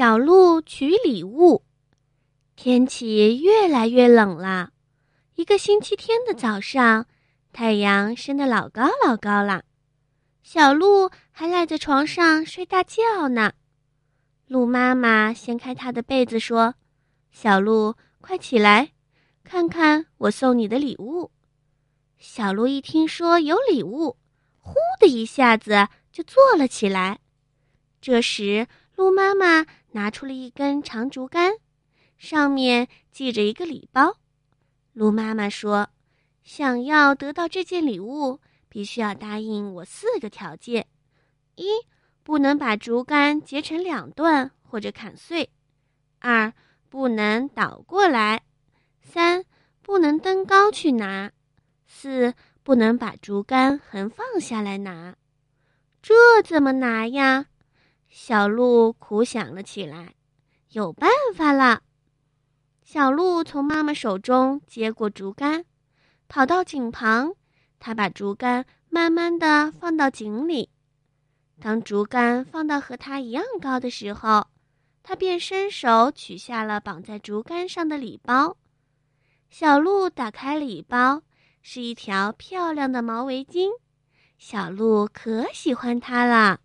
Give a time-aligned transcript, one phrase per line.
[0.00, 1.62] 小鹿取礼物。
[2.56, 4.70] 天气越来越冷了，
[5.34, 7.06] 一个星期天的早上，
[7.52, 9.62] 太阳升得老高老高了。
[10.42, 13.52] 小鹿还赖在床上睡大觉呢。
[14.46, 16.76] 鹿妈妈掀开它的被子说
[17.30, 18.92] ：“小鹿，快起来，
[19.44, 21.30] 看看我送你的礼物。”
[22.16, 24.16] 小鹿一听说有礼物，
[24.60, 27.18] 呼的一下子就坐了起来。
[28.00, 28.66] 这时，
[29.00, 31.54] 鹿妈妈拿出了一根长竹竿，
[32.18, 34.18] 上面系着一个礼包。
[34.92, 35.88] 鹿妈妈说
[36.44, 40.86] ：“想要得到这件礼物，必须要答应我四个条件：
[41.54, 41.64] 一，
[42.22, 45.48] 不能把竹竿截成两段或者砍碎；
[46.18, 46.52] 二，
[46.90, 48.40] 不能倒过来；
[49.00, 49.46] 三，
[49.80, 51.30] 不能登高去拿；
[51.86, 55.16] 四，不能把竹竿横放下来拿。
[56.02, 56.12] 这
[56.44, 57.46] 怎么拿呀？”
[58.12, 60.14] 小鹿苦想了起来，
[60.70, 61.82] 有办法了。
[62.82, 65.64] 小鹿从妈妈手中接过竹竿，
[66.26, 67.34] 跑到井旁，
[67.78, 70.70] 他把竹竿慢慢的放到井里。
[71.60, 74.48] 当竹竿放到和它一样高的时候，
[75.04, 78.56] 他便伸手取下了绑在竹竿上的礼包。
[79.50, 81.22] 小鹿打开礼包，
[81.62, 83.68] 是一条漂亮的毛围巾。
[84.36, 86.58] 小鹿可喜欢它了。